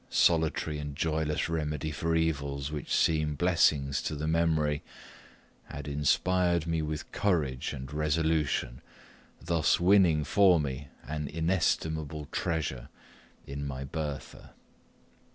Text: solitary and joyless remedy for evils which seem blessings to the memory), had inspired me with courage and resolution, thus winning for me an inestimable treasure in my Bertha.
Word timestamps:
solitary 0.09 0.79
and 0.79 0.95
joyless 0.95 1.47
remedy 1.47 1.91
for 1.91 2.15
evils 2.15 2.71
which 2.71 2.91
seem 2.91 3.35
blessings 3.35 4.01
to 4.01 4.15
the 4.15 4.27
memory), 4.27 4.81
had 5.65 5.87
inspired 5.87 6.65
me 6.65 6.81
with 6.81 7.11
courage 7.11 7.71
and 7.71 7.93
resolution, 7.93 8.81
thus 9.39 9.79
winning 9.79 10.23
for 10.23 10.59
me 10.59 10.87
an 11.07 11.27
inestimable 11.27 12.25
treasure 12.31 12.89
in 13.45 13.63
my 13.63 13.83
Bertha. 13.83 14.53